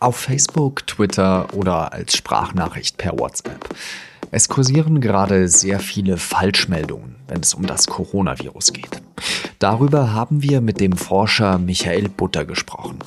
Auf 0.00 0.16
Facebook, 0.16 0.86
Twitter 0.86 1.52
oder 1.54 1.92
als 1.92 2.16
Sprachnachricht 2.16 2.98
per 2.98 3.18
WhatsApp. 3.18 3.68
Es 4.30 4.48
kursieren 4.48 5.00
gerade 5.00 5.48
sehr 5.48 5.80
viele 5.80 6.18
Falschmeldungen, 6.18 7.16
wenn 7.26 7.40
es 7.40 7.54
um 7.54 7.66
das 7.66 7.86
Coronavirus 7.86 8.72
geht. 8.74 9.02
Darüber 9.58 10.12
haben 10.12 10.42
wir 10.42 10.60
mit 10.60 10.80
dem 10.80 10.92
Forscher 10.92 11.58
Michael 11.58 12.08
Butter 12.08 12.44
gesprochen. 12.44 12.98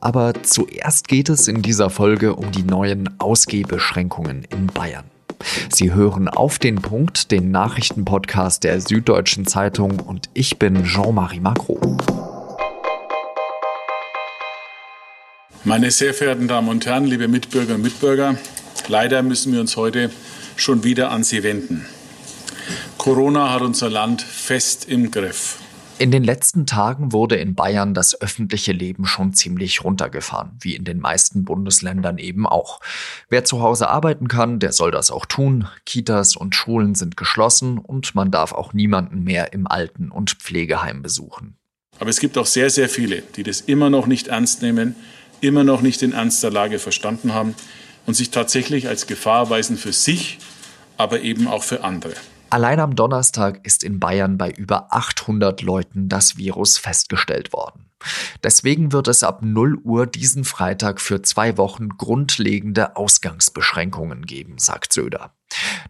Aber 0.00 0.34
zuerst 0.42 1.08
geht 1.08 1.30
es 1.30 1.48
in 1.48 1.62
dieser 1.62 1.88
Folge 1.88 2.34
um 2.34 2.52
die 2.52 2.64
neuen 2.64 3.18
Ausgehbeschränkungen 3.20 4.44
in 4.50 4.66
Bayern. 4.66 5.04
Sie 5.70 5.92
hören 5.92 6.28
auf 6.28 6.58
den 6.58 6.76
Punkt, 6.76 7.30
den 7.30 7.50
Nachrichtenpodcast 7.52 8.64
der 8.64 8.80
Süddeutschen 8.80 9.46
Zeitung 9.46 10.00
und 10.00 10.28
ich 10.34 10.58
bin 10.58 10.84
Jean-Marie 10.84 11.40
Macro. 11.40 11.78
Meine 15.66 15.90
sehr 15.90 16.12
verehrten 16.12 16.46
Damen 16.46 16.68
und 16.68 16.84
Herren, 16.84 17.06
liebe 17.06 17.26
Mitbürger 17.26 17.76
und 17.76 17.80
Mitbürger, 17.80 18.36
leider 18.88 19.22
müssen 19.22 19.50
wir 19.50 19.60
uns 19.60 19.78
heute 19.78 20.10
schon 20.56 20.84
wieder 20.84 21.10
an 21.10 21.24
Sie 21.24 21.42
wenden. 21.42 21.86
Corona 22.98 23.50
hat 23.50 23.62
unser 23.62 23.88
Land 23.88 24.20
fest 24.20 24.86
im 24.86 25.10
Griff. 25.10 25.58
In 25.98 26.10
den 26.10 26.22
letzten 26.22 26.66
Tagen 26.66 27.12
wurde 27.12 27.36
in 27.36 27.54
Bayern 27.54 27.94
das 27.94 28.20
öffentliche 28.20 28.72
Leben 28.72 29.06
schon 29.06 29.32
ziemlich 29.32 29.82
runtergefahren, 29.82 30.50
wie 30.60 30.76
in 30.76 30.84
den 30.84 31.00
meisten 31.00 31.46
Bundesländern 31.46 32.18
eben 32.18 32.46
auch. 32.46 32.80
Wer 33.30 33.44
zu 33.44 33.62
Hause 33.62 33.88
arbeiten 33.88 34.28
kann, 34.28 34.58
der 34.58 34.72
soll 34.72 34.90
das 34.90 35.10
auch 35.10 35.24
tun. 35.24 35.66
Kitas 35.86 36.36
und 36.36 36.54
Schulen 36.54 36.94
sind 36.94 37.16
geschlossen 37.16 37.78
und 37.78 38.14
man 38.14 38.30
darf 38.30 38.52
auch 38.52 38.74
niemanden 38.74 39.24
mehr 39.24 39.54
im 39.54 39.66
Alten- 39.66 40.10
und 40.10 40.32
Pflegeheim 40.32 41.00
besuchen. 41.00 41.56
Aber 42.00 42.10
es 42.10 42.20
gibt 42.20 42.36
auch 42.36 42.46
sehr, 42.46 42.68
sehr 42.68 42.90
viele, 42.90 43.22
die 43.36 43.44
das 43.44 43.62
immer 43.62 43.88
noch 43.88 44.06
nicht 44.06 44.28
ernst 44.28 44.60
nehmen, 44.60 44.96
immer 45.44 45.64
noch 45.64 45.82
nicht 45.82 46.00
den 46.00 46.12
Ernst 46.12 46.42
der 46.42 46.50
Lage 46.50 46.78
verstanden 46.78 47.34
haben 47.34 47.54
und 48.06 48.14
sich 48.14 48.30
tatsächlich 48.30 48.88
als 48.88 49.06
Gefahr 49.06 49.50
weisen 49.50 49.76
für 49.76 49.92
sich, 49.92 50.38
aber 50.96 51.20
eben 51.20 51.46
auch 51.46 51.62
für 51.62 51.84
andere. 51.84 52.14
Allein 52.50 52.78
am 52.78 52.94
Donnerstag 52.94 53.60
ist 53.64 53.82
in 53.82 53.98
Bayern 53.98 54.38
bei 54.38 54.50
über 54.50 54.92
800 54.94 55.62
Leuten 55.62 56.08
das 56.08 56.36
Virus 56.36 56.78
festgestellt 56.78 57.52
worden. 57.52 57.83
Deswegen 58.42 58.92
wird 58.92 59.08
es 59.08 59.22
ab 59.22 59.42
0 59.42 59.76
Uhr 59.82 60.06
diesen 60.06 60.44
Freitag 60.44 61.00
für 61.00 61.22
zwei 61.22 61.56
Wochen 61.56 61.90
grundlegende 61.90 62.96
Ausgangsbeschränkungen 62.96 64.26
geben, 64.26 64.58
sagt 64.58 64.92
Söder. 64.92 65.34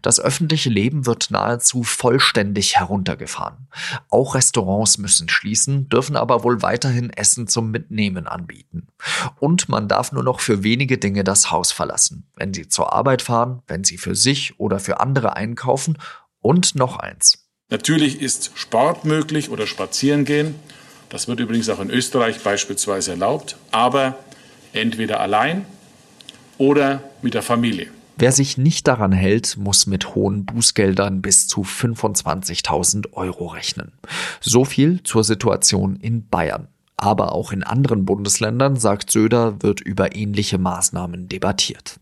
Das 0.01 0.19
öffentliche 0.19 0.69
Leben 0.69 1.05
wird 1.05 1.31
nahezu 1.31 1.83
vollständig 1.83 2.77
heruntergefahren. 2.77 3.67
Auch 4.09 4.35
Restaurants 4.35 4.97
müssen 4.97 5.29
schließen, 5.29 5.89
dürfen 5.89 6.15
aber 6.15 6.43
wohl 6.43 6.61
weiterhin 6.61 7.09
Essen 7.09 7.47
zum 7.47 7.71
Mitnehmen 7.71 8.27
anbieten. 8.27 8.87
Und 9.39 9.69
man 9.69 9.87
darf 9.87 10.11
nur 10.11 10.23
noch 10.23 10.39
für 10.39 10.63
wenige 10.63 10.97
Dinge 10.97 11.23
das 11.23 11.51
Haus 11.51 11.71
verlassen, 11.71 12.29
wenn 12.35 12.53
sie 12.53 12.67
zur 12.67 12.93
Arbeit 12.93 13.21
fahren, 13.21 13.61
wenn 13.67 13.83
sie 13.83 13.97
für 13.97 14.15
sich 14.15 14.59
oder 14.59 14.79
für 14.79 14.99
andere 14.99 15.35
einkaufen 15.35 15.97
und 16.41 16.75
noch 16.75 16.97
eins. 16.97 17.45
Natürlich 17.69 18.21
ist 18.21 18.51
Sport 18.55 19.05
möglich 19.05 19.49
oder 19.49 19.65
spazieren 19.65 20.23
gehen. 20.25 20.55
Das 21.09 21.27
wird 21.27 21.39
übrigens 21.39 21.69
auch 21.69 21.79
in 21.79 21.89
Österreich 21.89 22.41
beispielsweise 22.41 23.11
erlaubt, 23.11 23.57
aber 23.71 24.17
entweder 24.73 25.19
allein 25.19 25.65
oder 26.57 27.03
mit 27.21 27.33
der 27.33 27.41
Familie. 27.41 27.87
Wer 28.17 28.31
sich 28.31 28.57
nicht 28.57 28.87
daran 28.87 29.11
hält, 29.11 29.57
muss 29.57 29.87
mit 29.87 30.15
hohen 30.15 30.45
Bußgeldern 30.45 31.21
bis 31.21 31.47
zu 31.47 31.61
25.000 31.63 33.11
Euro 33.13 33.47
rechnen. 33.47 33.91
So 34.39 34.63
viel 34.63 35.03
zur 35.03 35.23
Situation 35.23 35.97
in 35.97 36.27
Bayern. 36.29 36.69
Aber 36.97 37.33
auch 37.33 37.51
in 37.51 37.63
anderen 37.63 38.05
Bundesländern, 38.05 38.77
sagt 38.77 39.11
Söder, 39.11 39.61
wird 39.61 39.81
über 39.81 40.15
ähnliche 40.15 40.57
Maßnahmen 40.57 41.27
debattiert. 41.27 41.99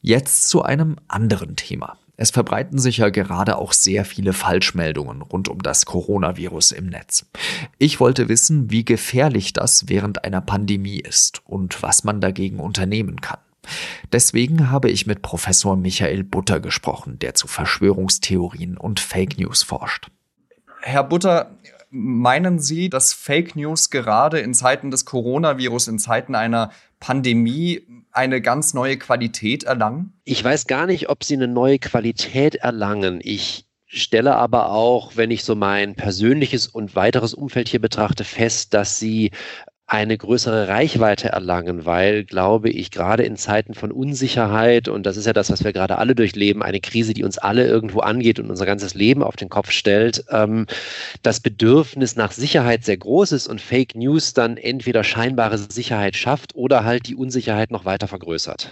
Jetzt 0.00 0.48
zu 0.48 0.62
einem 0.62 0.96
anderen 1.06 1.54
Thema. 1.56 1.98
Es 2.20 2.32
verbreiten 2.32 2.80
sich 2.80 2.96
ja 2.96 3.10
gerade 3.10 3.56
auch 3.58 3.72
sehr 3.72 4.04
viele 4.04 4.32
Falschmeldungen 4.32 5.22
rund 5.22 5.48
um 5.48 5.62
das 5.62 5.86
Coronavirus 5.86 6.72
im 6.72 6.86
Netz. 6.86 7.24
Ich 7.78 8.00
wollte 8.00 8.28
wissen, 8.28 8.72
wie 8.72 8.84
gefährlich 8.84 9.52
das 9.52 9.88
während 9.88 10.24
einer 10.24 10.40
Pandemie 10.40 10.98
ist 10.98 11.42
und 11.46 11.80
was 11.80 12.02
man 12.02 12.20
dagegen 12.20 12.58
unternehmen 12.58 13.20
kann. 13.20 13.38
Deswegen 14.10 14.68
habe 14.68 14.90
ich 14.90 15.06
mit 15.06 15.22
Professor 15.22 15.76
Michael 15.76 16.24
Butter 16.24 16.58
gesprochen, 16.58 17.20
der 17.20 17.34
zu 17.34 17.46
Verschwörungstheorien 17.46 18.76
und 18.76 18.98
Fake 18.98 19.38
News 19.38 19.62
forscht. 19.62 20.10
Herr 20.80 21.04
Butter, 21.04 21.56
meinen 21.90 22.58
Sie, 22.58 22.88
dass 22.90 23.12
Fake 23.12 23.54
News 23.54 23.90
gerade 23.90 24.40
in 24.40 24.54
Zeiten 24.54 24.90
des 24.90 25.04
Coronavirus, 25.04 25.86
in 25.86 25.98
Zeiten 26.00 26.34
einer 26.34 26.72
Pandemie 27.00 27.82
eine 28.12 28.40
ganz 28.40 28.74
neue 28.74 28.98
Qualität 28.98 29.64
erlangen? 29.64 30.12
Ich 30.24 30.42
weiß 30.42 30.66
gar 30.66 30.86
nicht, 30.86 31.08
ob 31.08 31.24
sie 31.24 31.34
eine 31.34 31.48
neue 31.48 31.78
Qualität 31.78 32.56
erlangen. 32.56 33.20
Ich 33.22 33.66
stelle 33.86 34.36
aber 34.36 34.70
auch, 34.70 35.16
wenn 35.16 35.30
ich 35.30 35.44
so 35.44 35.54
mein 35.54 35.94
persönliches 35.94 36.66
und 36.66 36.94
weiteres 36.94 37.34
Umfeld 37.34 37.68
hier 37.68 37.80
betrachte, 37.80 38.24
fest, 38.24 38.74
dass 38.74 38.98
sie 38.98 39.30
eine 39.88 40.18
größere 40.18 40.68
Reichweite 40.68 41.30
erlangen, 41.30 41.86
weil, 41.86 42.24
glaube 42.24 42.68
ich, 42.68 42.90
gerade 42.90 43.22
in 43.22 43.36
Zeiten 43.36 43.72
von 43.72 43.90
Unsicherheit, 43.90 44.86
und 44.86 45.06
das 45.06 45.16
ist 45.16 45.24
ja 45.24 45.32
das, 45.32 45.50
was 45.50 45.64
wir 45.64 45.72
gerade 45.72 45.96
alle 45.96 46.14
durchleben, 46.14 46.62
eine 46.62 46.80
Krise, 46.80 47.14
die 47.14 47.24
uns 47.24 47.38
alle 47.38 47.66
irgendwo 47.66 48.00
angeht 48.00 48.38
und 48.38 48.50
unser 48.50 48.66
ganzes 48.66 48.94
Leben 48.94 49.22
auf 49.22 49.36
den 49.36 49.48
Kopf 49.48 49.70
stellt, 49.70 50.26
ähm, 50.30 50.66
das 51.22 51.40
Bedürfnis 51.40 52.16
nach 52.16 52.32
Sicherheit 52.32 52.84
sehr 52.84 52.98
groß 52.98 53.32
ist 53.32 53.46
und 53.46 53.62
Fake 53.62 53.94
News 53.94 54.34
dann 54.34 54.58
entweder 54.58 55.04
scheinbare 55.04 55.56
Sicherheit 55.56 56.16
schafft 56.16 56.54
oder 56.54 56.84
halt 56.84 57.08
die 57.08 57.16
Unsicherheit 57.16 57.70
noch 57.70 57.86
weiter 57.86 58.08
vergrößert. 58.08 58.70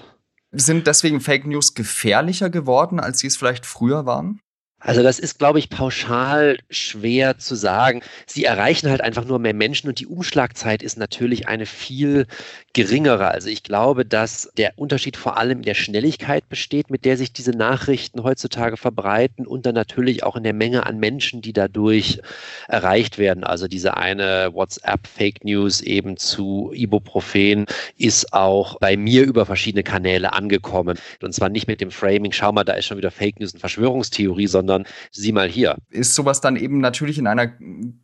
Sind 0.53 0.87
deswegen 0.87 1.22
Fake 1.22 1.47
News 1.47 1.75
gefährlicher 1.75 2.50
geworden, 2.50 3.00
als 3.00 3.21
sie 3.21 3.27
es 3.27 3.38
vielleicht 3.38 3.65
früher 3.65 4.04
waren? 4.04 4.41
Also 4.78 5.03
das 5.03 5.19
ist, 5.19 5.38
glaube 5.38 5.59
ich, 5.59 5.70
pauschal 5.70 6.59
schwer 6.69 7.38
zu 7.38 7.54
sagen. 7.54 8.03
Sie 8.26 8.44
erreichen 8.44 8.91
halt 8.91 9.00
einfach 9.00 9.25
nur 9.25 9.38
mehr 9.38 9.54
Menschen 9.54 9.88
und 9.88 10.00
die 10.00 10.06
Umschlagzeit 10.06 10.82
ist 10.82 10.98
natürlich 10.98 11.48
eine 11.48 11.64
viel 11.64 12.26
geringere. 12.75 13.28
Also 13.28 13.48
ich 13.48 13.62
glaube, 13.62 14.04
dass 14.04 14.50
der 14.59 14.75
Unterschied 14.76 15.16
vor 15.16 15.38
allem 15.38 15.59
in 15.59 15.65
der 15.65 15.75
Schnelligkeit 15.75 16.50
besteht, 16.50 16.91
mit 16.91 17.06
der 17.06 17.16
sich 17.16 17.32
diese 17.32 17.53
Nachrichten 17.53 18.22
heutzutage 18.22 18.76
verbreiten 18.76 19.47
und 19.47 19.65
dann 19.65 19.75
natürlich 19.75 20.25
auch 20.25 20.36
in 20.36 20.42
der 20.42 20.53
Menge 20.53 20.84
an 20.84 20.98
Menschen, 20.98 21.41
die 21.41 21.54
dadurch 21.54 22.20
erreicht 22.69 23.16
werden. 23.16 23.44
Also 23.44 23.69
diese 23.69 23.97
eine 23.97 24.50
WhatsApp-Fake 24.53 25.42
News 25.42 25.81
eben 25.81 26.19
zu 26.19 26.70
Ibuprofen 26.75 27.65
ist 27.97 28.34
auch 28.34 28.78
bei 28.78 28.98
mir 28.98 29.25
über 29.25 29.47
verschiedene 29.47 29.84
Kanäle 29.84 30.34
angekommen. 30.34 30.98
Und 31.22 31.32
zwar 31.32 31.48
nicht 31.48 31.66
mit 31.66 31.81
dem 31.81 31.91
Framing, 31.91 32.32
schau 32.32 32.53
mal, 32.53 32.65
da 32.65 32.75
ist 32.75 32.84
schon 32.84 32.98
wieder 32.98 33.10
Fake 33.10 33.41
News 33.41 33.54
und 33.54 33.60
Verschwörungstheorie, 33.60 34.47
sondern 34.47 34.66
sondern 34.66 34.87
sieh 35.10 35.32
mal 35.32 35.49
hier. 35.49 35.77
Ist 35.91 36.15
sowas 36.15 36.41
dann 36.41 36.56
eben 36.56 36.78
natürlich 36.78 37.19
in 37.19 37.27
einer 37.27 37.53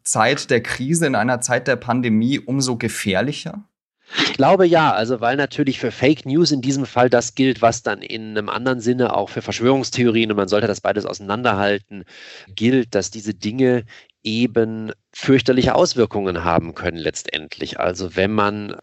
Zeit 0.05 0.51
der 0.51 0.63
Krise, 0.63 1.07
in 1.07 1.15
einer 1.15 1.41
Zeit 1.41 1.69
der 1.69 1.77
Pandemie 1.77 2.39
umso 2.39 2.77
gefährlicher? 2.77 3.65
Ich 4.19 4.35
glaube 4.35 4.67
ja, 4.67 4.93
also 4.93 5.21
weil 5.21 5.37
natürlich 5.37 5.79
für 5.79 5.91
Fake 5.91 6.27
News 6.27 6.51
in 6.51 6.61
diesem 6.61 6.85
Fall 6.85 7.09
das 7.09 7.35
gilt, 7.35 7.63
was 7.63 7.83
dann 7.83 8.03
in 8.03 8.37
einem 8.37 8.49
anderen 8.49 8.81
Sinne 8.81 9.17
auch 9.17 9.31
für 9.31 9.41
Verschwörungstheorien, 9.43 10.31
und 10.31 10.37
man 10.37 10.49
sollte 10.49 10.67
das 10.67 10.83
beides 10.83 11.07
auseinanderhalten, 11.07 12.05
gilt, 12.55 12.95
dass 12.95 13.11
diese 13.11 13.33
Dinge 13.33 13.85
eben 14.23 14.93
fürchterliche 15.13 15.75
Auswirkungen 15.75 16.45
haben 16.45 16.75
können 16.75 16.99
letztendlich. 16.99 17.81
Also 17.81 18.15
wenn 18.15 18.33
man 18.33 18.77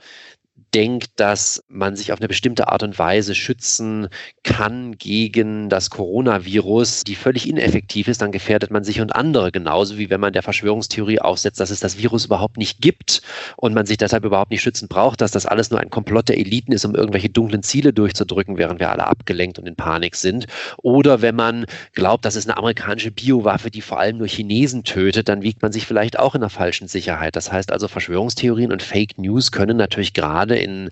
denkt, 0.73 1.11
dass 1.15 1.63
man 1.67 1.95
sich 1.95 2.11
auf 2.11 2.19
eine 2.19 2.27
bestimmte 2.27 2.67
Art 2.67 2.83
und 2.83 2.99
Weise 2.99 3.35
schützen 3.35 4.07
kann 4.43 4.97
gegen 4.97 5.69
das 5.69 5.89
Coronavirus, 5.89 7.03
die 7.03 7.15
völlig 7.15 7.47
ineffektiv 7.47 8.07
ist, 8.07 8.21
dann 8.21 8.31
gefährdet 8.31 8.71
man 8.71 8.83
sich 8.83 9.01
und 9.01 9.15
andere 9.15 9.51
genauso 9.51 9.97
wie 9.97 10.09
wenn 10.09 10.19
man 10.19 10.33
der 10.33 10.43
Verschwörungstheorie 10.43 11.19
aufsetzt, 11.19 11.59
dass 11.59 11.69
es 11.69 11.79
das 11.79 11.97
Virus 11.97 12.25
überhaupt 12.25 12.57
nicht 12.57 12.81
gibt 12.81 13.21
und 13.57 13.73
man 13.73 13.85
sich 13.85 13.97
deshalb 13.97 14.25
überhaupt 14.25 14.51
nicht 14.51 14.61
schützen 14.61 14.87
braucht, 14.87 15.21
dass 15.21 15.31
das 15.31 15.45
alles 15.45 15.71
nur 15.71 15.79
ein 15.79 15.89
Komplott 15.89 16.29
der 16.29 16.37
Eliten 16.37 16.71
ist, 16.71 16.85
um 16.85 16.95
irgendwelche 16.95 17.29
dunklen 17.29 17.63
Ziele 17.63 17.93
durchzudrücken, 17.93 18.57
während 18.57 18.79
wir 18.79 18.91
alle 18.91 19.07
abgelenkt 19.07 19.59
und 19.59 19.67
in 19.67 19.75
Panik 19.75 20.15
sind. 20.15 20.47
Oder 20.77 21.21
wenn 21.21 21.35
man 21.35 21.65
glaubt, 21.93 22.25
das 22.25 22.35
ist 22.35 22.49
eine 22.49 22.57
amerikanische 22.57 23.11
Biowaffe, 23.11 23.71
die 23.71 23.81
vor 23.81 23.99
allem 23.99 24.17
nur 24.17 24.27
Chinesen 24.27 24.83
tötet, 24.83 25.29
dann 25.29 25.41
wiegt 25.41 25.61
man 25.61 25.71
sich 25.71 25.85
vielleicht 25.85 26.19
auch 26.19 26.35
in 26.35 26.41
der 26.41 26.49
falschen 26.49 26.87
Sicherheit. 26.87 27.35
Das 27.35 27.51
heißt 27.51 27.71
also, 27.71 27.87
Verschwörungstheorien 27.87 28.71
und 28.71 28.83
Fake 28.83 29.17
News 29.17 29.51
können 29.51 29.77
natürlich 29.77 30.13
gerade 30.13 30.58
in 30.59 30.89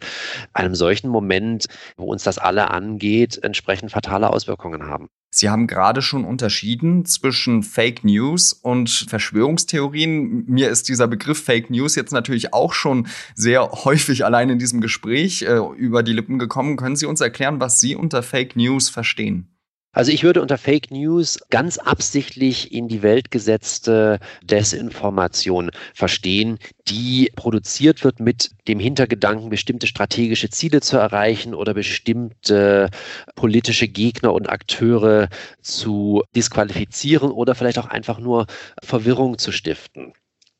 einem 0.53 0.75
solchen 0.75 1.09
Moment, 1.09 1.65
wo 1.97 2.05
uns 2.05 2.23
das 2.23 2.37
alle 2.37 2.71
angeht, 2.71 3.39
entsprechend 3.43 3.91
fatale 3.91 4.29
Auswirkungen 4.31 4.87
haben. 4.87 5.09
Sie 5.29 5.49
haben 5.49 5.67
gerade 5.67 6.01
schon 6.01 6.23
unterschieden 6.25 7.05
zwischen 7.05 7.61
Fake 7.61 8.03
News 8.03 8.53
und 8.53 8.89
Verschwörungstheorien. 8.89 10.45
Mir 10.47 10.69
ist 10.69 10.87
dieser 10.87 11.07
Begriff 11.07 11.43
Fake 11.43 11.69
News 11.69 11.95
jetzt 11.95 12.13
natürlich 12.13 12.53
auch 12.53 12.73
schon 12.73 13.07
sehr 13.35 13.69
häufig 13.69 14.25
allein 14.25 14.49
in 14.49 14.59
diesem 14.59 14.81
Gespräch 14.81 15.41
äh, 15.41 15.59
über 15.77 16.01
die 16.01 16.13
Lippen 16.13 16.39
gekommen. 16.39 16.77
Können 16.77 16.95
Sie 16.95 17.05
uns 17.05 17.21
erklären, 17.21 17.59
was 17.59 17.79
Sie 17.79 17.95
unter 17.95 18.23
Fake 18.23 18.55
News 18.55 18.89
verstehen? 18.89 19.56
Also 19.97 20.11
ich 20.11 20.21
würde 20.21 20.43
unter 20.43 20.59
Fake 20.59 20.91
News 20.91 21.39
ganz 21.49 21.79
absichtlich 21.79 22.71
in 22.71 22.87
die 22.87 23.01
Welt 23.01 23.31
gesetzte 23.31 24.19
Desinformation 24.43 25.71
verstehen, 25.95 26.59
die 26.87 27.31
produziert 27.35 28.03
wird 28.03 28.19
mit 28.19 28.51
dem 28.67 28.79
Hintergedanken, 28.79 29.49
bestimmte 29.49 29.87
strategische 29.87 30.51
Ziele 30.51 30.81
zu 30.81 30.97
erreichen 30.97 31.55
oder 31.55 31.73
bestimmte 31.73 32.91
politische 33.33 33.87
Gegner 33.87 34.33
und 34.33 34.47
Akteure 34.47 35.29
zu 35.63 36.21
disqualifizieren 36.35 37.31
oder 37.31 37.55
vielleicht 37.55 37.79
auch 37.79 37.87
einfach 37.87 38.19
nur 38.19 38.45
Verwirrung 38.83 39.39
zu 39.39 39.51
stiften. 39.51 40.13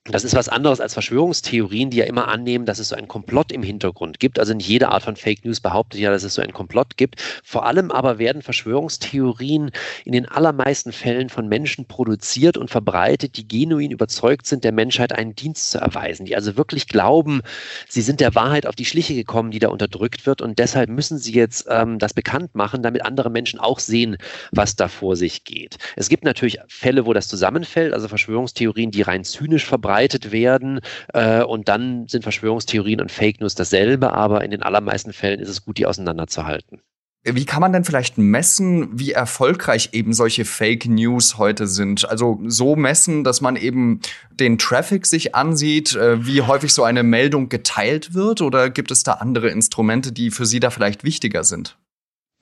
Das 0.09 0.23
ist 0.23 0.35
was 0.35 0.47
anderes 0.47 0.79
als 0.79 0.93
Verschwörungstheorien, 0.93 1.89
die 1.89 1.97
ja 1.97 2.05
immer 2.05 2.29
annehmen, 2.29 2.65
dass 2.65 2.79
es 2.79 2.89
so 2.89 2.95
einen 2.95 3.09
Komplott 3.09 3.51
im 3.51 3.61
Hintergrund 3.61 4.19
gibt. 4.19 4.39
Also 4.39 4.53
nicht 4.53 4.67
jede 4.67 4.89
Art 4.89 5.03
von 5.03 5.17
Fake 5.17 5.43
News 5.43 5.59
behauptet 5.59 5.99
ja, 5.99 6.11
dass 6.11 6.23
es 6.23 6.33
so 6.33 6.41
einen 6.41 6.53
Komplott 6.53 6.95
gibt. 6.95 7.21
Vor 7.43 7.65
allem 7.65 7.91
aber 7.91 8.17
werden 8.17 8.41
Verschwörungstheorien 8.41 9.71
in 10.05 10.11
den 10.13 10.25
allermeisten 10.25 10.93
Fällen 10.93 11.27
von 11.29 11.49
Menschen 11.49 11.85
produziert 11.85 12.57
und 12.57 12.69
verbreitet, 12.69 13.35
die 13.35 13.47
genuin 13.47 13.91
überzeugt 13.91 14.47
sind, 14.47 14.63
der 14.63 14.71
Menschheit 14.71 15.11
einen 15.11 15.35
Dienst 15.35 15.71
zu 15.71 15.79
erweisen, 15.79 16.25
die 16.25 16.35
also 16.35 16.55
wirklich 16.55 16.87
glauben, 16.87 17.41
sie 17.89 18.01
sind 18.01 18.21
der 18.21 18.33
Wahrheit 18.33 18.65
auf 18.65 18.75
die 18.75 18.85
Schliche 18.85 19.13
gekommen, 19.13 19.51
die 19.51 19.59
da 19.59 19.67
unterdrückt 19.67 20.25
wird 20.25 20.41
und 20.41 20.57
deshalb 20.57 20.89
müssen 20.89 21.17
sie 21.17 21.33
jetzt 21.33 21.67
ähm, 21.69 21.99
das 21.99 22.13
bekannt 22.13 22.55
machen, 22.55 22.81
damit 22.81 23.03
andere 23.05 23.29
Menschen 23.29 23.59
auch 23.59 23.79
sehen, 23.79 24.17
was 24.51 24.77
da 24.77 24.87
vor 24.87 25.17
sich 25.17 25.43
geht. 25.43 25.77
Es 25.97 26.07
gibt 26.07 26.23
natürlich 26.23 26.59
Fälle, 26.69 27.05
wo 27.05 27.13
das 27.13 27.27
zusammenfällt, 27.27 27.93
also 27.93 28.07
Verschwörungstheorien, 28.07 28.91
die 28.91 29.01
rein 29.01 29.25
zynisch 29.25 29.65
verbreitet 29.65 29.96
verbreitet 29.97 30.31
werden. 30.31 30.79
Äh, 31.13 31.43
und 31.43 31.67
dann 31.67 32.07
sind 32.07 32.23
Verschwörungstheorien 32.23 33.01
und 33.01 33.11
Fake 33.11 33.41
News 33.41 33.55
dasselbe, 33.55 34.13
aber 34.13 34.43
in 34.43 34.51
den 34.51 34.63
allermeisten 34.63 35.13
Fällen 35.13 35.39
ist 35.39 35.49
es 35.49 35.65
gut, 35.65 35.77
die 35.77 35.85
auseinanderzuhalten. 35.85 36.81
Wie 37.23 37.45
kann 37.45 37.59
man 37.59 37.73
denn 37.73 37.83
vielleicht 37.83 38.17
messen, 38.17 38.97
wie 38.97 39.11
erfolgreich 39.11 39.89
eben 39.91 40.13
solche 40.13 40.45
Fake 40.45 40.85
News 40.85 41.37
heute 41.37 41.67
sind? 41.67 42.07
Also 42.07 42.39
so 42.45 42.77
messen, 42.77 43.25
dass 43.25 43.41
man 43.41 43.57
eben 43.57 43.99
den 44.31 44.57
Traffic 44.57 45.05
sich 45.05 45.35
ansieht, 45.35 45.95
äh, 45.95 46.25
wie 46.25 46.43
häufig 46.43 46.73
so 46.73 46.83
eine 46.83 47.03
Meldung 47.03 47.49
geteilt 47.49 48.13
wird? 48.13 48.41
Oder 48.41 48.69
gibt 48.69 48.91
es 48.91 49.03
da 49.03 49.13
andere 49.13 49.49
Instrumente, 49.49 50.13
die 50.13 50.31
für 50.31 50.45
Sie 50.45 50.61
da 50.61 50.69
vielleicht 50.69 51.03
wichtiger 51.03 51.43
sind? 51.43 51.77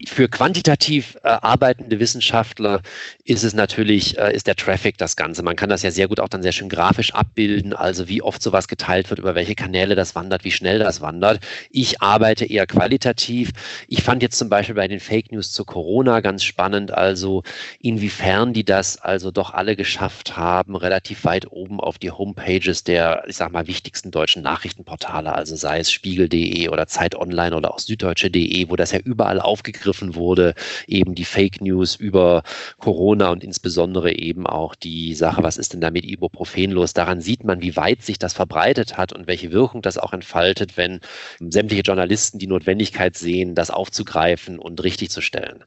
Für 0.04 0.28
quantitativ 0.28 1.16
äh, 1.24 1.30
arbeitende 1.30 2.02
Wissenschaftler 2.02 2.82
ist 3.24 3.46
es 3.46 3.54
natürlich, 3.54 4.18
äh, 4.18 4.36
ist 4.36 4.46
der 4.46 4.58
Traffic 4.58 4.98
das 4.98 5.16
Ganze. 5.16 5.42
Man 5.42 5.56
kann 5.56 5.70
das 5.70 5.84
ja 5.84 5.92
sehr 5.92 6.10
gut 6.10 6.20
auch 6.20 6.28
dann 6.28 6.44
sehr 6.44 6.52
schön 6.52 6.68
grafisch 6.68 7.14
abbilden, 7.14 7.72
also 7.72 8.10
wie 8.10 8.22
oft 8.22 8.44
sowas 8.44 8.68
geteilt 8.68 9.10
wird, 9.10 9.22
über 9.22 9.36
welche 9.36 9.56
Kanäle 9.56 9.96
das 9.96 10.14
wandert, 10.14 10.44
wie 10.44 10.52
schnell 10.52 10.80
das 10.80 11.00
wandert. 11.00 11.40
Ich 11.70 12.02
arbeite 12.02 12.44
eher 12.44 12.68
qualitativ. 12.68 13.52
Ich 13.88 14.04
fand 14.04 14.22
jetzt 14.22 14.38
zum 14.38 14.50
Beispiel 14.50 14.76
bei 14.76 14.90
den 14.90 15.00
Fake 15.00 15.32
News 15.32 15.54
zu 15.54 15.64
Corona 15.64 16.20
ganz 16.20 16.44
spannend, 16.44 16.92
also 16.92 17.44
inwiefern 17.80 18.52
die 18.52 18.66
das 18.66 18.98
also 18.98 19.32
doch 19.32 19.54
alle 19.54 19.78
geschafft 19.78 20.36
haben, 20.36 20.76
relativ 20.76 21.24
weit 21.24 21.50
oben 21.54 21.80
auf 21.80 22.00
die 22.00 22.12
Homepages 22.12 22.84
der, 22.84 23.24
ich 23.30 23.38
sag 23.38 23.54
mal, 23.54 23.68
wichtigsten 23.68 24.12
deutschen 24.12 24.44
Nachrichtenportale, 24.44 25.34
also 25.34 25.56
sei 25.56 25.80
es 25.80 25.90
spiegel.de 25.90 26.68
oder 26.68 26.86
Zeit 26.88 27.16
Online 27.16 27.56
oder 27.56 27.74
auch 27.74 27.80
süddeutsche.de, 27.80 28.70
wo 28.70 28.76
das 28.76 28.92
ja 28.92 29.00
überall 29.00 29.40
aufgegriffen 29.40 29.85
aufgegriffen 29.86 30.16
wurde, 30.16 30.56
eben 30.88 31.16
die 31.16 31.26
Fake 31.26 31.62
News 31.62 31.96
über 31.96 32.44
Corona 32.78 33.30
und 33.30 33.44
insbesondere 33.44 34.14
eben 34.14 34.48
auch 34.48 34.76
die 34.76 35.14
Sache, 35.14 35.44
was 35.44 35.58
ist 35.58 35.74
denn 35.74 35.82
da 35.82 35.92
mit 35.92 36.06
Ibuprofen 36.06 36.72
los? 36.72 36.94
Daran 36.94 37.22
sieht 37.22 37.44
man, 37.44 37.62
wie 37.62 37.76
weit 37.76 38.02
sich 38.02 38.18
das 38.18 38.34
verbreitet 38.34 38.98
hat 38.98 39.14
und 39.14 39.28
welche 39.28 39.52
Wirkung 39.52 39.82
das 39.82 39.98
auch 39.98 40.14
entfaltet, 40.14 40.78
wenn 40.78 41.00
sämtliche 41.40 41.84
Journalisten 41.84 42.40
die 42.40 42.48
Notwendigkeit 42.48 43.16
sehen, 43.16 43.56
das 43.56 43.70
aufzugreifen 43.70 44.60
und 44.60 44.84
richtig 44.84 45.10
zu 45.10 45.22
stellen. 45.22 45.64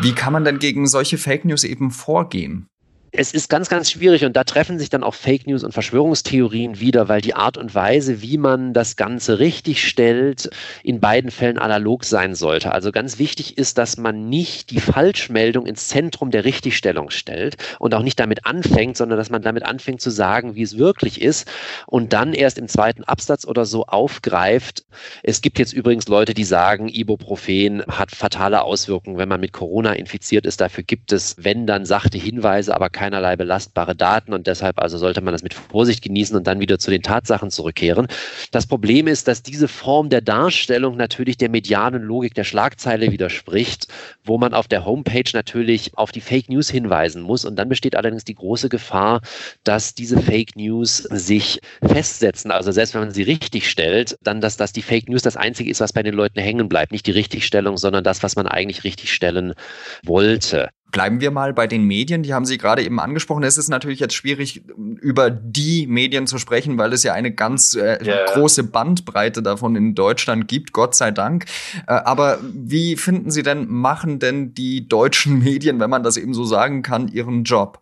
Wie 0.00 0.12
kann 0.12 0.32
man 0.32 0.44
denn 0.44 0.58
gegen 0.58 0.86
solche 0.86 1.18
Fake 1.18 1.44
News 1.44 1.64
eben 1.64 1.90
vorgehen? 1.90 2.68
Es 3.12 3.32
ist 3.32 3.48
ganz, 3.48 3.68
ganz 3.68 3.90
schwierig 3.90 4.24
und 4.24 4.36
da 4.36 4.44
treffen 4.44 4.78
sich 4.78 4.90
dann 4.90 5.02
auch 5.02 5.14
Fake 5.14 5.46
News 5.46 5.64
und 5.64 5.72
Verschwörungstheorien 5.72 6.78
wieder, 6.80 7.08
weil 7.08 7.20
die 7.20 7.34
Art 7.34 7.56
und 7.56 7.74
Weise, 7.74 8.22
wie 8.22 8.38
man 8.38 8.74
das 8.74 8.96
Ganze 8.96 9.38
richtig 9.38 9.86
stellt, 9.86 10.50
in 10.82 11.00
beiden 11.00 11.30
Fällen 11.30 11.58
analog 11.58 12.04
sein 12.04 12.34
sollte. 12.34 12.72
Also 12.72 12.92
ganz 12.92 13.18
wichtig 13.18 13.56
ist, 13.56 13.78
dass 13.78 13.96
man 13.96 14.28
nicht 14.28 14.70
die 14.70 14.80
Falschmeldung 14.80 15.66
ins 15.66 15.88
Zentrum 15.88 16.30
der 16.30 16.44
Richtigstellung 16.44 17.10
stellt 17.10 17.56
und 17.78 17.94
auch 17.94 18.02
nicht 18.02 18.20
damit 18.20 18.44
anfängt, 18.44 18.96
sondern 18.96 19.18
dass 19.18 19.30
man 19.30 19.42
damit 19.42 19.64
anfängt 19.64 20.00
zu 20.00 20.10
sagen, 20.10 20.54
wie 20.54 20.62
es 20.62 20.76
wirklich 20.76 21.22
ist 21.22 21.50
und 21.86 22.12
dann 22.12 22.34
erst 22.34 22.58
im 22.58 22.68
zweiten 22.68 23.04
Absatz 23.04 23.46
oder 23.46 23.64
so 23.64 23.86
aufgreift. 23.86 24.84
Es 25.22 25.40
gibt 25.40 25.58
jetzt 25.58 25.72
übrigens 25.72 26.08
Leute, 26.08 26.34
die 26.34 26.44
sagen, 26.44 26.88
Ibuprofen 26.88 27.82
hat 27.88 28.10
fatale 28.10 28.62
Auswirkungen, 28.62 29.16
wenn 29.16 29.28
man 29.28 29.40
mit 29.40 29.52
Corona 29.52 29.94
infiziert 29.94 30.44
ist. 30.44 30.60
Dafür 30.60 30.84
gibt 30.84 31.12
es, 31.12 31.36
wenn 31.38 31.66
dann 31.66 31.86
sachte 31.86 32.18
Hinweise, 32.18 32.74
aber 32.74 32.90
keinerlei 32.98 33.36
belastbare 33.36 33.94
Daten 33.94 34.32
und 34.32 34.48
deshalb 34.48 34.80
also 34.80 34.98
sollte 34.98 35.20
man 35.20 35.32
das 35.32 35.44
mit 35.44 35.54
Vorsicht 35.54 36.02
genießen 36.02 36.36
und 36.36 36.48
dann 36.48 36.58
wieder 36.58 36.80
zu 36.80 36.90
den 36.90 37.02
Tatsachen 37.02 37.50
zurückkehren. 37.50 38.08
Das 38.50 38.66
Problem 38.66 39.06
ist, 39.06 39.28
dass 39.28 39.44
diese 39.44 39.68
Form 39.68 40.08
der 40.08 40.20
Darstellung 40.20 40.96
natürlich 40.96 41.36
der 41.36 41.48
medialen 41.48 42.02
Logik 42.02 42.34
der 42.34 42.42
Schlagzeile 42.42 43.12
widerspricht, 43.12 43.86
wo 44.24 44.36
man 44.36 44.52
auf 44.52 44.66
der 44.66 44.84
Homepage 44.84 45.30
natürlich 45.32 45.96
auf 45.96 46.10
die 46.10 46.20
Fake 46.20 46.48
News 46.48 46.68
hinweisen 46.70 47.22
muss 47.22 47.44
und 47.44 47.54
dann 47.54 47.68
besteht 47.68 47.94
allerdings 47.94 48.24
die 48.24 48.34
große 48.34 48.68
Gefahr, 48.68 49.20
dass 49.62 49.94
diese 49.94 50.20
Fake 50.20 50.56
News 50.56 50.96
sich 50.96 51.60
festsetzen. 51.80 52.50
Also 52.50 52.72
selbst 52.72 52.94
wenn 52.94 53.02
man 53.02 53.12
sie 53.12 53.22
richtig 53.22 53.70
stellt, 53.70 54.18
dann, 54.22 54.40
dass, 54.40 54.56
dass 54.56 54.72
die 54.72 54.82
Fake 54.82 55.08
News 55.08 55.22
das 55.22 55.36
Einzige 55.36 55.70
ist, 55.70 55.80
was 55.80 55.92
bei 55.92 56.02
den 56.02 56.14
Leuten 56.14 56.40
hängen 56.40 56.68
bleibt. 56.68 56.90
Nicht 56.90 57.06
die 57.06 57.12
Richtigstellung, 57.12 57.76
sondern 57.76 58.02
das, 58.02 58.24
was 58.24 58.34
man 58.34 58.48
eigentlich 58.48 58.82
richtigstellen 58.82 59.54
wollte. 60.02 60.70
Bleiben 60.90 61.20
wir 61.20 61.30
mal 61.30 61.52
bei 61.52 61.66
den 61.66 61.84
Medien, 61.84 62.22
die 62.22 62.32
haben 62.32 62.46
Sie 62.46 62.56
gerade 62.56 62.82
eben 62.82 62.98
angesprochen. 62.98 63.42
Es 63.42 63.58
ist 63.58 63.68
natürlich 63.68 64.00
jetzt 64.00 64.14
schwierig, 64.14 64.62
über 64.76 65.28
die 65.30 65.86
Medien 65.86 66.26
zu 66.26 66.38
sprechen, 66.38 66.78
weil 66.78 66.94
es 66.94 67.02
ja 67.02 67.12
eine 67.12 67.30
ganz 67.30 67.74
äh, 67.74 68.02
yeah. 68.02 68.24
große 68.32 68.64
Bandbreite 68.64 69.42
davon 69.42 69.76
in 69.76 69.94
Deutschland 69.94 70.48
gibt, 70.48 70.72
Gott 70.72 70.94
sei 70.94 71.10
Dank. 71.10 71.44
Äh, 71.86 71.92
aber 71.92 72.38
wie 72.42 72.96
finden 72.96 73.30
Sie 73.30 73.42
denn, 73.42 73.68
machen 73.68 74.18
denn 74.18 74.54
die 74.54 74.88
deutschen 74.88 75.38
Medien, 75.44 75.78
wenn 75.78 75.90
man 75.90 76.02
das 76.02 76.16
eben 76.16 76.32
so 76.32 76.44
sagen 76.44 76.82
kann, 76.82 77.08
ihren 77.08 77.44
Job? 77.44 77.80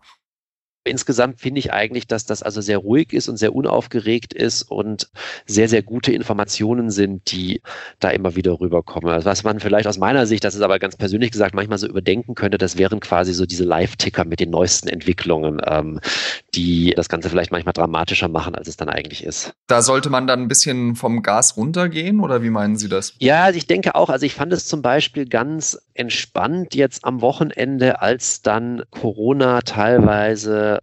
Insgesamt 0.86 1.40
finde 1.40 1.58
ich 1.58 1.72
eigentlich, 1.72 2.06
dass 2.06 2.26
das 2.26 2.42
also 2.42 2.60
sehr 2.60 2.78
ruhig 2.78 3.12
ist 3.12 3.28
und 3.28 3.36
sehr 3.36 3.54
unaufgeregt 3.54 4.32
ist 4.32 4.62
und 4.62 5.08
sehr, 5.46 5.68
sehr 5.68 5.82
gute 5.82 6.12
Informationen 6.12 6.90
sind, 6.90 7.30
die 7.32 7.60
da 8.00 8.10
immer 8.10 8.36
wieder 8.36 8.60
rüberkommen. 8.60 9.10
Also 9.10 9.26
was 9.26 9.44
man 9.44 9.60
vielleicht 9.60 9.86
aus 9.86 9.98
meiner 9.98 10.26
Sicht, 10.26 10.44
das 10.44 10.54
ist 10.54 10.62
aber 10.62 10.78
ganz 10.78 10.96
persönlich 10.96 11.32
gesagt, 11.32 11.54
manchmal 11.54 11.78
so 11.78 11.86
überdenken 11.86 12.34
könnte, 12.34 12.58
das 12.58 12.78
wären 12.78 13.00
quasi 13.00 13.34
so 13.34 13.46
diese 13.46 13.64
Live-Ticker 13.64 14.24
mit 14.24 14.40
den 14.40 14.50
neuesten 14.50 14.88
Entwicklungen, 14.88 15.60
ähm, 15.66 16.00
die 16.56 16.94
das 16.96 17.08
Ganze 17.08 17.28
vielleicht 17.28 17.52
manchmal 17.52 17.72
dramatischer 17.72 18.28
machen, 18.28 18.54
als 18.54 18.68
es 18.68 18.76
dann 18.76 18.88
eigentlich 18.88 19.22
ist. 19.24 19.52
Da 19.66 19.82
sollte 19.82 20.10
man 20.10 20.26
dann 20.26 20.42
ein 20.42 20.48
bisschen 20.48 20.96
vom 20.96 21.22
Gas 21.22 21.56
runtergehen 21.56 22.20
oder 22.20 22.42
wie 22.42 22.50
meinen 22.50 22.76
Sie 22.76 22.88
das? 22.88 23.14
Ja, 23.18 23.44
also 23.44 23.58
ich 23.58 23.66
denke 23.66 23.94
auch, 23.94 24.08
also 24.08 24.24
ich 24.24 24.34
fand 24.34 24.52
es 24.52 24.66
zum 24.66 24.82
Beispiel 24.82 25.26
ganz 25.26 25.78
entspannt 25.94 26.74
jetzt 26.74 27.04
am 27.04 27.20
Wochenende, 27.20 28.00
als 28.00 28.42
dann 28.42 28.82
Corona 28.90 29.60
teilweise 29.60 30.80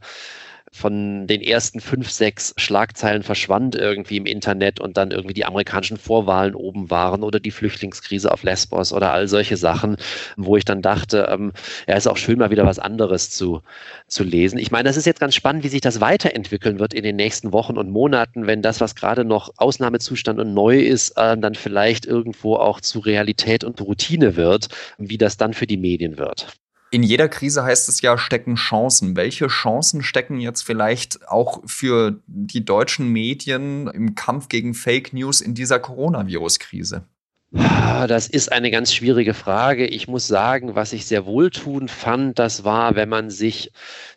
von 0.74 1.28
den 1.28 1.42
ersten 1.42 1.80
fünf, 1.80 2.10
sechs 2.10 2.54
Schlagzeilen 2.58 3.22
verschwand 3.22 3.76
irgendwie 3.76 4.18
im 4.18 4.26
Internet 4.26 4.80
und 4.80 4.98
dann 4.98 5.12
irgendwie 5.12 5.36
die 5.36 5.46
amerikanischen 5.46 5.98
Vorwahlen 5.98 6.56
oben 6.56 6.90
waren 6.90 7.22
oder 7.22 7.40
die 7.40 7.52
Flüchtlingskrise 7.52 8.32
auf 8.32 8.42
Lesbos 8.42 8.92
oder 8.92 9.14
all 9.14 9.28
solche 9.28 9.56
Sachen, 9.56 9.98
wo 10.36 10.58
ich 10.58 10.66
dann 10.66 10.82
dachte, 10.82 11.28
ähm, 11.30 11.54
ja, 11.88 11.96
ist 11.96 12.08
auch 12.08 12.18
schön 12.18 12.40
mal 12.40 12.50
wieder 12.50 12.66
was 12.66 12.80
anderes 12.80 13.30
zu, 13.30 13.62
zu 14.08 14.24
lesen. 14.24 14.58
Ich 14.58 14.72
meine, 14.72 14.90
das 14.90 14.98
ist 14.98 15.06
jetzt 15.06 15.20
ganz 15.20 15.36
spannend, 15.36 15.64
wie 15.64 15.70
sich 15.70 15.82
das 15.82 16.02
weiterentwickeln 16.02 16.80
wird 16.80 16.96
in 16.96 17.04
den 17.04 17.18
nächsten 17.18 17.54
Wochen 17.54 17.78
und 17.78 17.92
Monaten, 17.92 18.48
wenn 18.48 18.64
das, 18.64 18.82
was 18.82 18.96
gerade 18.96 19.26
noch 19.26 19.54
Ausnahmezustand 19.58 20.40
und 20.40 20.56
neu 20.56 20.80
ist, 20.80 21.12
äh, 21.18 21.38
dann 21.38 21.54
vielleicht 21.54 22.08
irgendwo 22.08 22.56
auch 22.56 22.82
zu 22.82 23.00
Realität 23.00 23.64
und 23.64 23.80
Routine 23.80 24.36
wird, 24.36 24.70
wie 24.98 25.20
das 25.20 25.38
dann 25.38 25.54
für 25.54 25.68
die 25.68 25.78
Medien 25.78 26.18
wird. 26.18 26.48
In 26.94 27.02
jeder 27.02 27.28
Krise 27.28 27.64
heißt 27.64 27.90
es 27.90 28.02
ja, 28.02 28.20
stecken 28.20 28.54
Chancen. 28.54 29.16
Welche 29.16 29.48
Chancen 29.48 30.04
stecken 30.04 30.40
jetzt 30.40 30.62
vielleicht 30.62 31.28
auch 31.28 31.64
für 31.66 32.22
die 32.28 32.64
deutschen 32.64 33.08
Medien 33.08 33.88
im 33.88 34.14
Kampf 34.14 34.48
gegen 34.48 34.76
Fake 34.76 35.12
News 35.12 35.42
in 35.42 35.56
dieser 35.56 35.80
Coronavirus-Krise? 35.80 37.08
Ah, 37.56 38.08
das 38.08 38.28
ist 38.28 38.52
eine 38.52 38.72
ganz 38.72 38.94
schwierige 38.94 39.36
Frage. 39.36 39.86
Ich 39.86 40.08
muss 40.08 40.26
sagen, 40.28 40.74
was 40.74 40.92
ich 40.92 41.06
sehr 41.06 41.28
wohltuend 41.28 41.92
fand, 41.92 42.40
das 42.40 42.64
war, 42.64 42.96
wenn 42.96 43.10
man 43.10 43.30
sich, 43.30 43.72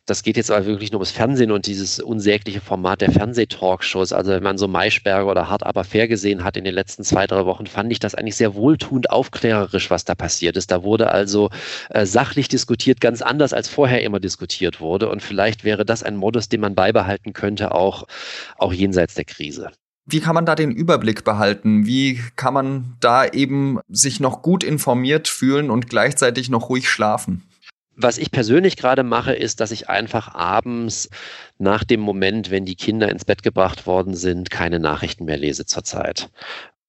das 0.07 0.23
geht 0.23 0.38
jetzt 0.38 0.50
aber 0.50 0.64
wirklich 0.64 0.90
nur 0.90 1.00
ums 1.00 1.11
Fernsehen 1.11 1.50
und 1.50 1.66
dieses 1.66 2.00
unsägliche 2.00 2.62
Format 2.62 3.02
der 3.02 3.12
Fernsehtalkshows, 3.12 4.14
also 4.14 4.31
wenn 4.31 4.43
man 4.43 4.57
so 4.57 4.69
Maischberger 4.69 5.31
oder 5.31 5.50
Hart 5.50 5.64
aber 5.64 5.85
fair 5.85 6.09
gesehen 6.09 6.45
hat 6.45 6.57
in 6.57 6.64
den 6.64 6.75
letzten 6.75 7.05
zwei, 7.05 7.26
drei 7.26 7.45
Wochen, 7.45 7.66
fand 7.66 7.93
ich 7.93 7.99
das 7.99 8.14
eigentlich 8.14 8.37
sehr 8.37 8.55
wohltuend 8.55 9.11
aufklärerisch, 9.11 9.90
was 9.90 10.07
da 10.07 10.14
passiert 10.14 10.57
ist. 10.57 10.71
Da 10.71 10.83
wurde 10.83 11.11
also 11.11 11.50
äh, 11.90 12.07
sachlich 12.07 12.49
diskutiert, 12.49 13.02
ganz 13.02 13.21
anders 13.21 13.52
als 13.52 13.69
vorher 13.69 14.02
immer 14.02 14.21
diskutiert 14.21 14.81
wurde. 14.81 15.11
Und 15.11 15.23
vielleicht 15.23 15.62
wäre 15.62 15.85
das 15.85 16.02
ein 16.02 16.16
Modus, 16.16 16.49
den 16.49 16.61
man 16.61 16.75
beibehalten 16.75 17.35
könnte, 17.35 17.73
auch, 17.73 18.05
auch 18.57 18.73
jenseits 18.73 19.14
der 19.14 19.26
Krise. 19.26 19.73
Wie 20.06 20.20
kann 20.20 20.34
man 20.34 20.46
da 20.46 20.54
den 20.54 20.70
Überblick 20.70 21.25
behalten? 21.25 21.84
Wie 21.84 22.22
kann 22.36 22.54
man 22.54 22.96
da 23.00 23.26
eben 23.26 23.80
sich 23.88 24.20
noch 24.20 24.40
gut 24.40 24.62
informiert 24.62 25.26
fühlen 25.26 25.68
und 25.68 25.88
gleichzeitig 25.88 26.48
noch 26.48 26.68
ruhig 26.68 26.88
schlafen? 26.88 27.42
Was 27.96 28.18
ich 28.18 28.30
persönlich 28.30 28.76
gerade 28.76 29.02
mache, 29.02 29.32
ist, 29.32 29.60
dass 29.60 29.72
ich 29.72 29.88
einfach 29.88 30.32
abends 30.34 31.08
nach 31.58 31.82
dem 31.82 32.00
Moment, 32.00 32.50
wenn 32.50 32.64
die 32.64 32.76
Kinder 32.76 33.08
ins 33.08 33.25
Bett 33.25 33.42
gebracht 33.42 33.86
worden 33.86 34.14
sind, 34.14 34.50
keine 34.50 34.78
Nachrichten 34.78 35.25
mehr 35.25 35.38
lese 35.38 35.66
zurzeit. 35.66 36.28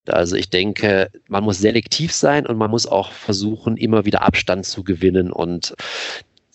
Also 0.05 0.35
ich 0.35 0.49
denke, 0.49 1.09
man 1.27 1.43
muss 1.43 1.57
selektiv 1.57 2.13
sein 2.13 2.45
und 2.45 2.57
man 2.57 2.69
muss 2.69 2.85
auch 2.85 3.11
versuchen, 3.11 3.77
immer 3.77 4.05
wieder 4.05 4.21
Abstand 4.21 4.65
zu 4.65 4.83
gewinnen 4.83 5.31
und 5.31 5.73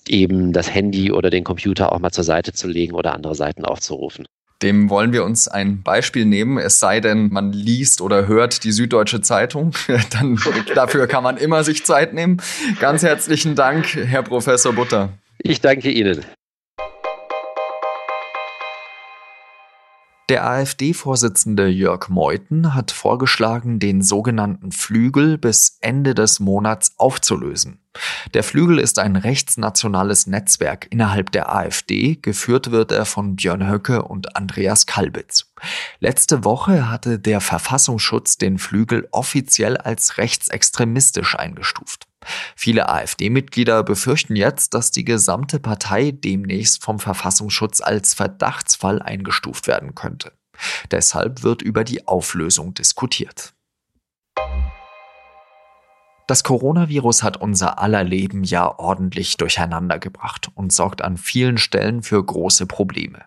eben 0.07 0.53
das 0.53 0.73
Handy 0.73 1.11
oder 1.11 1.31
den 1.31 1.45
Computer 1.45 1.93
auch 1.93 1.99
mal 1.99 2.13
zur 2.13 2.25
Seite 2.25 2.53
zu 2.53 2.69
legen 2.69 2.95
oder 2.95 3.15
andere 3.15 3.35
Seiten 3.35 3.65
aufzurufen. 3.65 4.27
Dem 4.63 4.91
wollen 4.91 5.13
wir 5.13 5.25
uns 5.25 5.49
ein 5.49 5.83
Beispiel 5.83 6.25
nehmen. 6.25 6.59
Es 6.59 6.79
sei 6.79 7.01
denn, 7.01 7.29
man 7.33 7.53
liest 7.53 8.01
oder 8.01 8.27
hört 8.27 8.65
die 8.65 8.73
Süddeutsche 8.73 9.21
Zeitung. 9.21 9.73
Dann 10.11 10.39
dafür 10.75 11.07
kann 11.07 11.25
man 11.25 11.37
immer 11.37 11.65
sich 11.65 11.85
Zeit 11.85 12.15
nehmen. 12.15 12.41
Ganz 12.81 13.03
herzlichen 13.03 13.55
Dank, 13.55 13.95
Herr 13.95 14.23
Professor 14.23 14.73
Butter. 14.73 15.11
Ich 15.39 15.61
danke 15.61 15.91
Ihnen. 15.91 16.25
Der 20.29 20.47
AfD-Vorsitzende 20.47 21.67
Jörg 21.67 22.09
Meuthen 22.09 22.75
hat 22.75 22.93
vorgeschlagen, 22.93 23.81
den 23.81 24.03
sogenannten 24.03 24.71
Flügel 24.71 25.37
bis 25.37 25.79
Ende 25.81 26.15
des 26.15 26.39
Monats 26.39 26.95
aufzulösen. 26.97 27.81
Der 28.33 28.45
Flügel 28.45 28.79
ist 28.79 29.01
ein 29.01 29.17
rechtsnationales 29.17 30.29
Netzwerk 30.29 30.87
innerhalb 30.91 31.33
der 31.33 31.53
AfD, 31.55 32.17
geführt 32.17 32.71
wird 32.71 32.93
er 32.93 33.05
von 33.05 33.35
Björn 33.37 33.69
Höcke 33.69 34.03
und 34.03 34.37
Andreas 34.37 34.87
Kalbitz. 34.87 35.53
Letzte 35.99 36.45
Woche 36.45 36.89
hatte 36.89 37.19
der 37.19 37.41
Verfassungsschutz 37.41 38.39
den 38.39 38.59
Flügel 38.59 39.09
offiziell 39.11 39.77
als 39.77 40.19
rechtsextremistisch 40.19 41.37
eingestuft. 41.37 42.07
Viele 42.57 42.89
AfD-Mitglieder 42.89 43.83
befürchten 43.83 44.37
jetzt, 44.37 44.75
dass 44.75 44.91
die 44.91 45.05
gesamte 45.05 45.59
Partei 45.59 46.13
demnächst 46.13 46.83
vom 46.83 46.99
Verfassungsschutz 46.99 47.81
als 47.81 48.15
Verdachtsfall 48.15 49.03
eingestuft 49.03 49.67
werden 49.67 49.95
könnte. 49.95 50.33
Deshalb 50.91 51.43
wird 51.43 51.63
über 51.63 51.85
die 51.85 52.07
Auflösung 52.07 52.75
diskutiert. 52.75 53.55
Das 56.29 56.45
Coronavirus 56.45 57.25
hat 57.25 57.37
unser 57.37 57.81
aller 57.81 58.05
Leben 58.05 58.45
ja 58.45 58.79
ordentlich 58.79 59.37
durcheinander 59.37 59.99
gebracht 59.99 60.51
und 60.55 60.73
sorgt 60.73 61.03
an 61.03 61.17
vielen 61.17 61.59
Stellen 61.59 62.03
für 62.03 62.25
große 62.25 62.67
Probleme. 62.67 63.25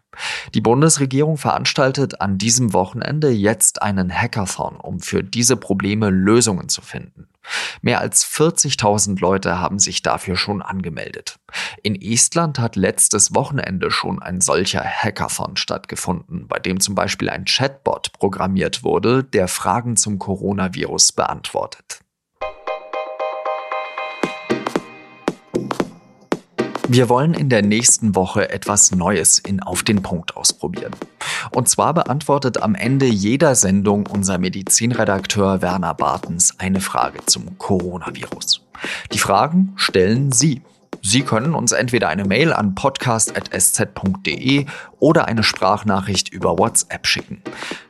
Die 0.54 0.62
Bundesregierung 0.62 1.38
veranstaltet 1.38 2.22
an 2.22 2.38
diesem 2.38 2.74
Wochenende 2.74 3.30
jetzt 3.30 3.82
einen 3.82 4.12
Hackathon, 4.12 4.78
um 4.78 5.02
für 5.02 5.24
diese 5.24 5.58
Probleme 5.58 6.10
Lösungen 6.10 6.70
zu 6.70 6.82
finden. 6.82 7.28
Mehr 7.82 8.00
als 8.00 8.26
40.000 8.26 9.20
Leute 9.20 9.60
haben 9.60 9.80
sich 9.80 10.02
dafür 10.02 10.36
schon 10.36 10.62
angemeldet. 10.62 11.40
In 11.84 12.00
Estland 12.00 12.60
hat 12.60 12.76
letztes 12.76 13.34
Wochenende 13.36 13.92
schon 13.92 14.22
ein 14.22 14.42
solcher 14.42 14.84
Hackathon 14.84 15.58
stattgefunden, 15.58 16.48
bei 16.48 16.60
dem 16.60 16.80
zum 16.80 16.96
Beispiel 16.96 17.30
ein 17.30 17.46
Chatbot 17.46 18.14
programmiert 18.14 18.84
wurde, 18.84 19.24
der 19.24 19.48
Fragen 19.48 19.98
zum 19.98 20.20
Coronavirus 20.20 21.12
beantwortet. 21.12 22.02
Wir 26.88 27.10
wollen 27.10 27.34
in 27.34 27.50
der 27.50 27.64
nächsten 27.64 28.14
Woche 28.14 28.50
etwas 28.52 28.92
Neues 28.92 29.40
in 29.40 29.62
Auf 29.62 29.82
den 29.82 30.04
Punkt 30.04 30.36
ausprobieren. 30.38 30.94
Und 31.52 31.70
zwar 31.70 31.94
beantwortet 31.94 32.62
am 32.62 32.76
Ende 32.76 33.06
jeder 33.06 33.56
Sendung 33.56 34.08
unser 34.08 34.38
Medizinredakteur 34.38 35.62
Werner 35.62 35.94
Bartens 35.94 36.60
eine 36.60 36.82
Frage 36.82 37.20
zum 37.26 37.58
Coronavirus. 37.58 38.62
Die 39.12 39.20
Fragen 39.20 39.74
stellen 39.76 40.32
Sie. 40.32 40.62
Sie 41.02 41.22
können 41.22 41.54
uns 41.54 41.72
entweder 41.72 42.10
eine 42.10 42.26
Mail 42.26 42.52
an 42.52 42.74
podcast.sz.de 42.74 44.66
oder 45.00 45.28
eine 45.28 45.44
Sprachnachricht 45.44 46.30
über 46.30 46.58
WhatsApp 46.58 47.06
schicken. 47.06 47.42